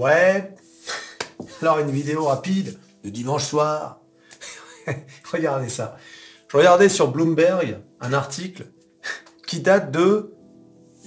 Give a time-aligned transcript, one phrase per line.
[0.00, 0.54] Ouais.
[1.60, 4.00] Alors une vidéo rapide de dimanche soir.
[5.30, 5.98] Regardez ça.
[6.50, 8.64] Je regardais sur Bloomberg un article
[9.46, 10.32] qui date de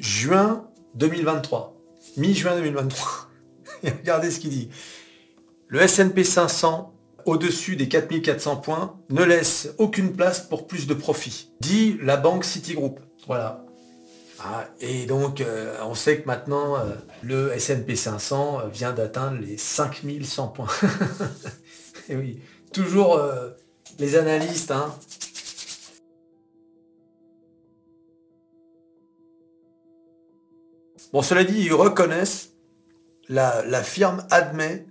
[0.00, 1.80] juin 2023.
[2.16, 3.28] Mi-juin 2023.
[3.84, 4.70] Et regardez ce qu'il dit.
[5.68, 6.92] Le S&P 500
[7.26, 12.44] au-dessus des 4400 points ne laisse aucune place pour plus de profit, dit la banque
[12.44, 12.98] Citigroup.
[13.28, 13.64] Voilà.
[14.42, 19.58] Ah, et donc, euh, on sait que maintenant, euh, le S&P 500 vient d'atteindre les
[19.58, 20.66] 5100 points.
[22.08, 22.40] et oui,
[22.72, 23.50] toujours euh,
[23.98, 24.70] les analystes.
[24.70, 24.94] Hein.
[31.12, 32.54] Bon, cela dit, ils reconnaissent,
[33.28, 34.86] la, la firme admet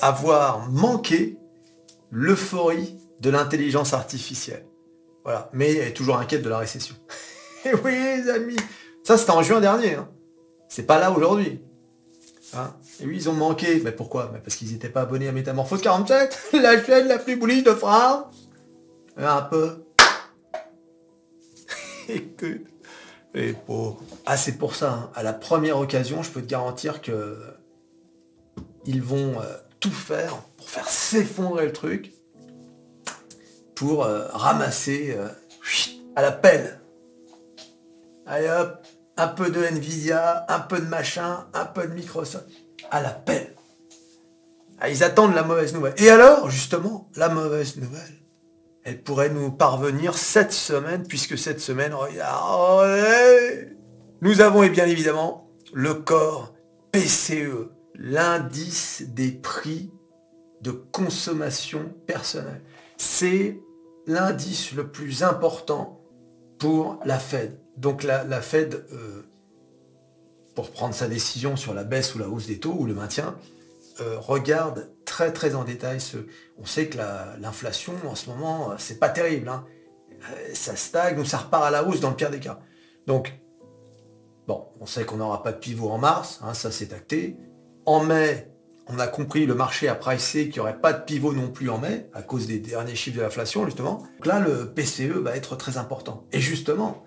[0.00, 1.36] avoir manqué
[2.12, 4.64] l'euphorie de l'intelligence artificielle.
[5.24, 6.94] Voilà, mais elle est toujours inquiète de la récession.
[7.64, 8.56] Et oui, les amis.
[9.02, 9.94] Ça, c'était en juin dernier.
[9.94, 10.08] Hein.
[10.68, 11.60] C'est pas là aujourd'hui.
[12.56, 12.72] Hein.
[13.00, 13.80] et oui, ils ont manqué.
[13.84, 14.32] Mais pourquoi?
[14.32, 18.26] Parce qu'ils n'étaient pas abonnés à Métamorphose 47, la chaîne la plus bullish de France.
[19.16, 19.84] Un peu.
[22.08, 22.66] Écoute.
[23.34, 24.02] Et pour...
[24.26, 24.92] Ah, c'est pour ça.
[24.92, 25.10] Hein.
[25.14, 27.36] À la première occasion, je peux te garantir que
[28.86, 29.44] ils vont euh,
[29.80, 32.12] tout faire pour faire s'effondrer le truc,
[33.74, 35.28] pour euh, ramasser euh,
[36.16, 36.80] à la pelle
[38.26, 38.86] Allez hop,
[39.16, 42.46] un peu de Nvidia, un peu de machin, un peu de Microsoft.
[42.90, 43.54] À la pelle.
[44.80, 45.94] Ah, ils attendent la mauvaise nouvelle.
[45.98, 48.24] Et alors, justement, la mauvaise nouvelle,
[48.82, 53.68] elle pourrait nous parvenir cette semaine, puisque cette semaine, regardez,
[54.20, 56.54] nous avons et bien évidemment le corps
[56.92, 59.90] PCE, l'indice des prix
[60.60, 62.62] de consommation personnelle.
[62.96, 63.60] C'est
[64.06, 66.00] l'indice le plus important
[66.58, 67.63] pour la Fed.
[67.76, 69.22] Donc la, Fed, euh,
[70.54, 73.36] pour prendre sa décision sur la baisse ou la hausse des taux ou le maintien,
[74.00, 76.18] euh, regarde très très en détail ce.
[76.58, 76.98] On sait que
[77.40, 79.48] l'inflation en ce moment, euh, c'est pas terrible.
[79.48, 79.64] Hein.
[80.52, 82.58] Ça stagne ou ça repart à la hausse dans le pire des cas.
[83.06, 83.34] Donc,
[84.46, 87.36] bon, on sait qu'on n'aura pas de pivot en mars, hein, ça c'est acté.
[87.84, 88.50] En mai,
[88.86, 91.70] on a compris, le marché a pricé qu'il n'y aurait pas de pivot non plus
[91.70, 94.02] en mai, à cause des derniers chiffres de l'inflation, justement.
[94.16, 96.26] Donc là, le PCE va être très important.
[96.32, 97.04] Et justement,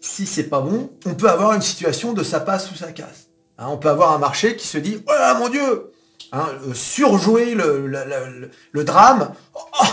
[0.00, 3.28] si c'est pas bon, on peut avoir une situation de ça passe ou ça casse.
[3.58, 5.92] Hein, on peut avoir un marché qui se dit Oh là mon Dieu
[6.32, 9.86] hein, euh, Surjouer le, drame oh, oh,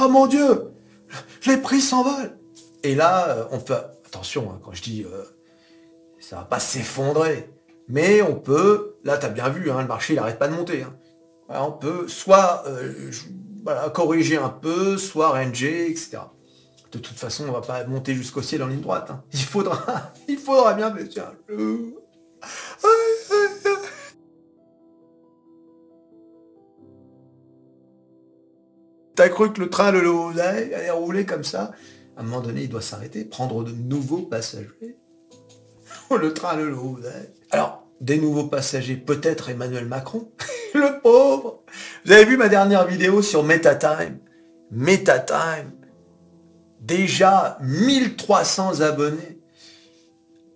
[0.00, 0.72] oh, mon Dieu
[1.46, 2.36] Les prix s'envolent
[2.82, 3.76] Et là, euh, on peut.
[4.06, 5.24] Attention, hein, quand je dis euh,
[6.20, 7.50] ça va pas s'effondrer,
[7.88, 10.86] mais on peut, là tu as bien vu, le marché il n'arrête pas de monter.
[11.48, 12.64] on peut soit
[13.92, 16.18] corriger un peu, soit ranger, etc.
[16.94, 19.10] De toute façon, on va pas monter jusqu'au ciel en ligne droite.
[19.10, 19.24] Hein.
[19.32, 21.34] Il faudra, il faudra bien baisser un
[29.16, 31.72] T'as cru que le train le allait rouler comme ça?
[32.16, 34.96] À un moment donné, il doit s'arrêter, prendre de nouveaux passagers.
[36.16, 36.76] le train le
[37.50, 40.30] Alors, des nouveaux passagers, peut-être Emmanuel Macron,
[40.74, 41.64] le pauvre.
[42.04, 44.18] Vous avez vu ma dernière vidéo sur MetaTime
[44.70, 45.72] MetaTime,
[46.80, 49.38] déjà 1300 abonnés.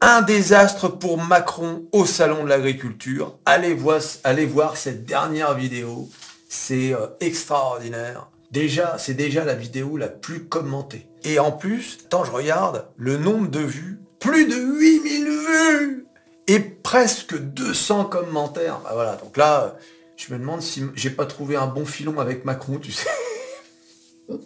[0.01, 3.39] Un désastre pour Macron au Salon de l'Agriculture.
[3.45, 6.09] Allez voir, cette dernière vidéo.
[6.49, 8.31] C'est euh, extraordinaire.
[8.53, 11.07] Déjà, c'est déjà la vidéo la plus commentée.
[11.25, 16.07] Et en plus, quand je regarde le nombre de vues, plus de 8000 vues
[16.47, 18.81] et presque 200 commentaires.
[18.85, 19.77] Bah voilà, donc là,
[20.17, 23.09] je me demande si j'ai pas trouvé un bon filon avec Macron, tu sais.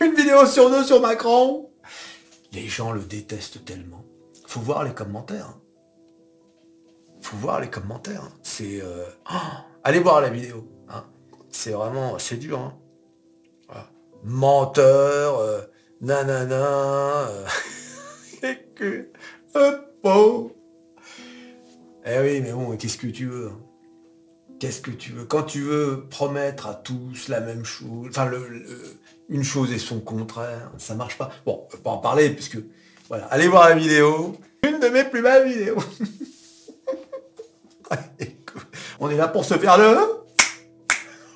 [0.00, 1.70] Une vidéo sur deux sur Macron.
[2.52, 4.04] Les gens le détestent tellement.
[4.46, 5.48] Faut voir les commentaires.
[5.48, 5.60] Hein.
[7.20, 8.22] Faut voir les commentaires.
[8.24, 8.32] Hein.
[8.42, 8.80] C'est.
[8.80, 9.36] Euh, oh,
[9.84, 10.68] allez voir la vidéo.
[10.88, 11.04] Hein.
[11.50, 12.18] C'est vraiment.
[12.18, 12.58] C'est dur.
[12.60, 12.74] Hein.
[14.24, 15.38] Menteur.
[15.38, 15.62] Euh,
[16.00, 17.28] nanana.
[17.28, 17.46] Euh.
[22.08, 23.50] Eh oui, mais bon, qu'est-ce que tu veux
[24.58, 25.24] Qu'est-ce que tu veux?
[25.24, 28.64] Quand tu veux promettre à tous la même chose, enfin, le,
[29.28, 31.30] une chose et son contraire, ça marche pas.
[31.44, 32.58] Bon, on va pas en parler, puisque,
[33.08, 34.38] voilà, allez voir la vidéo.
[34.66, 35.76] Une de mes plus belles vidéos.
[39.00, 39.96] on est là pour se faire le...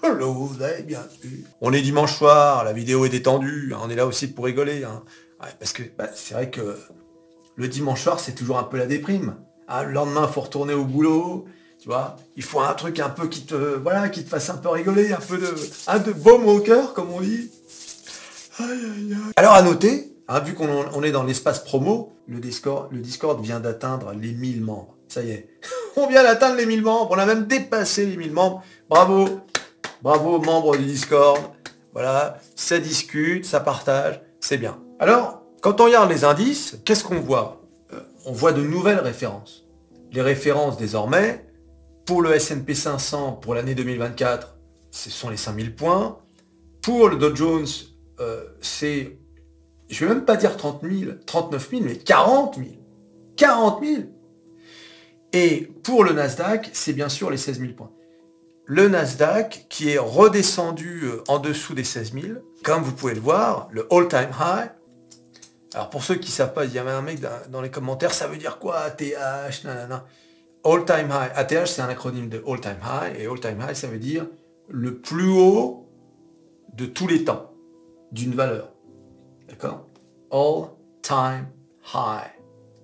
[0.02, 1.44] Le vous avez bien vu.
[1.60, 4.82] On est dimanche soir, la vidéo est détendue, hein, on est là aussi pour rigoler.
[4.82, 5.02] Hein.
[5.58, 6.78] parce que bah, c'est vrai que
[7.56, 9.36] le dimanche soir, c'est toujours un peu la déprime.
[9.68, 11.46] Ah, le lendemain, il faut retourner au boulot.
[11.80, 14.58] Tu vois, il faut un truc un peu qui te, voilà, qui te fasse un
[14.58, 15.54] peu rigoler, un peu de,
[15.86, 17.50] un de baume au cœur, comme on dit.
[19.36, 23.60] Alors à noter, hein, vu qu'on est dans l'espace promo, le Discord, le Discord vient
[23.60, 24.94] d'atteindre les 1000 membres.
[25.08, 25.48] Ça y est.
[25.96, 28.62] On vient d'atteindre les 1000 membres, on a même dépassé les 1000 membres.
[28.88, 29.40] Bravo,
[30.02, 31.40] bravo membres du Discord.
[31.92, 34.78] Voilà, ça discute, ça partage, c'est bien.
[35.00, 37.60] Alors, quand on regarde les indices, qu'est-ce qu'on voit?
[37.92, 39.64] Euh, On voit de nouvelles références.
[40.12, 41.44] Les références désormais,
[42.10, 44.56] pour le S&P 500 pour l'année 2024,
[44.90, 46.18] ce sont les 5000 points.
[46.82, 47.68] Pour le Dow Jones,
[48.18, 49.16] euh, c'est,
[49.88, 52.66] je vais même pas dire 30 000, 39 000, mais 40 000.
[53.36, 54.02] 40 000
[55.34, 57.92] Et pour le Nasdaq, c'est bien sûr les 16 000 points.
[58.64, 62.26] Le Nasdaq qui est redescendu euh, en dessous des 16 000,
[62.64, 64.72] comme vous pouvez le voir, le all-time high.
[65.74, 67.20] Alors pour ceux qui ne savent pas, il y avait un mec
[67.50, 70.04] dans les commentaires, ça veut dire quoi ATH, nanana.
[70.64, 71.30] All-time high.
[71.34, 74.26] ATH, c'est un acronyme de all-time high, et all-time high, ça veut dire
[74.68, 75.88] le plus haut
[76.74, 77.52] de tous les temps
[78.12, 78.72] d'une valeur.
[79.48, 79.86] D'accord?
[80.30, 81.48] All-time
[81.94, 82.30] high.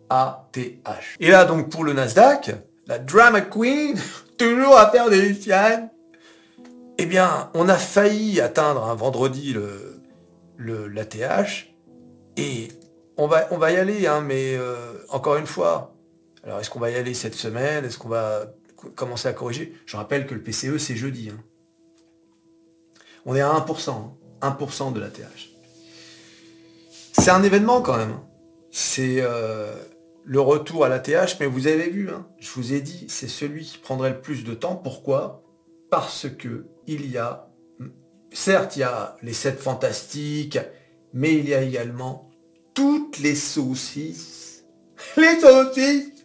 [0.09, 1.17] A-T-H.
[1.19, 2.55] Et là, donc, pour le Nasdaq,
[2.87, 3.99] la drama queen,
[4.39, 5.91] toujours à faire des siennes,
[6.99, 11.67] eh bien, on a failli atteindre un vendredi le, l'ATH,
[12.37, 12.69] et
[13.17, 15.96] on va, on va y aller, hein, mais euh, encore une fois,
[16.47, 17.85] alors est-ce qu'on va y aller cette semaine?
[17.85, 18.47] Est-ce qu'on va
[18.95, 19.77] commencer à corriger?
[19.85, 21.31] Je rappelle que le PCE, c'est jeudi.
[21.31, 21.43] Hein.
[23.27, 24.91] On est à 1%, 1% hein.
[24.93, 25.51] de l'ATH.
[27.13, 28.19] C'est un événement quand même.
[28.71, 29.17] C'est...
[29.21, 29.75] Euh,
[30.27, 33.29] le retour à la TH, mais vous avez vu, hein, je vous ai dit, c'est
[33.29, 34.75] celui qui prendrait le plus de temps.
[34.75, 35.45] Pourquoi?
[35.89, 37.49] Parce que il y a,
[38.33, 40.59] certes, il y a les 7 fantastiques,
[41.13, 42.29] mais il y a également
[42.75, 44.65] toutes les saucisses,
[45.17, 46.16] les saucisses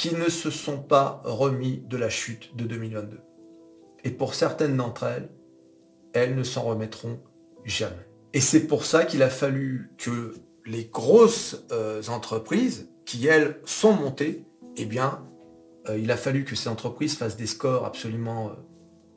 [0.00, 3.20] qui ne se sont pas remis de la chute de 2022.
[4.02, 5.28] Et pour certaines d'entre elles,
[6.14, 7.20] elles ne s'en remettront
[7.66, 8.08] jamais.
[8.32, 10.32] Et c'est pour ça qu'il a fallu que
[10.64, 14.46] les grosses euh, entreprises qui, elles, sont montées,
[14.78, 15.22] eh bien,
[15.90, 18.52] euh, il a fallu que ces entreprises fassent des scores absolument euh,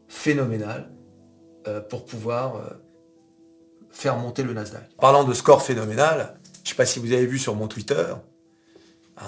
[0.09, 0.91] phénoménals
[1.65, 2.77] euh, pour pouvoir
[3.89, 4.89] faire monter le Nasdaq.
[4.99, 8.13] Parlant de scores phénoménal, je ne sais pas si vous avez vu sur mon Twitter,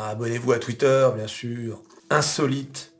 [0.03, 2.93] abonnez-vous à Twitter, bien sûr, insolite,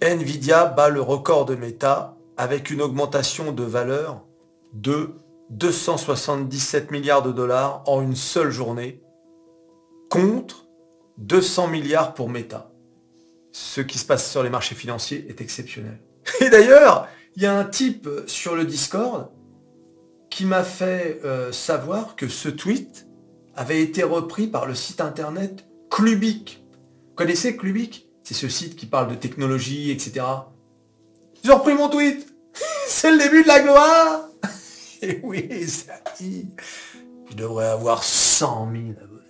[0.00, 4.24] Nvidia bat le record de Meta avec une augmentation de valeur
[4.72, 5.10] de
[5.50, 9.00] 277 milliards de dollars en une seule journée
[10.10, 10.66] contre
[11.18, 12.72] 200 milliards pour Meta.
[13.52, 16.00] Ce qui se passe sur les marchés financiers est exceptionnel.
[16.40, 17.06] Et d'ailleurs,
[17.36, 19.30] il y a un type sur le Discord
[20.30, 23.06] qui m'a fait euh, savoir que ce tweet
[23.54, 26.64] avait été repris par le site internet Clubic.
[27.10, 30.24] Vous connaissez Clubic C'est ce site qui parle de technologie, etc.
[31.44, 32.26] Ils ont repris mon tweet
[32.88, 34.28] C'est le début de la gloire
[35.02, 36.48] Et oui, ça dit.
[37.30, 39.20] Je devrais avoir 100 000 abonnés.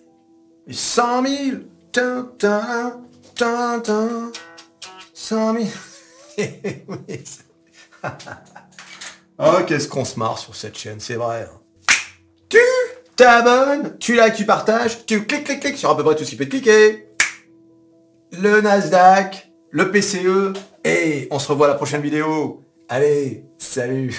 [0.70, 1.56] 100 000
[1.90, 2.30] tin,
[5.14, 5.66] 100 000
[9.38, 11.48] Oh, qu'est-ce qu'on se marre sur cette chaîne, c'est vrai.
[11.52, 11.61] Hein.
[13.16, 16.30] T'abonnes, tu likes, tu partages, tu cliques, cliques, cliques sur à peu près tout ce
[16.30, 17.08] qui peut te cliquer.
[18.32, 20.54] Le Nasdaq, le PCE,
[20.84, 22.62] et on se revoit à la prochaine vidéo.
[22.88, 24.18] Allez, salut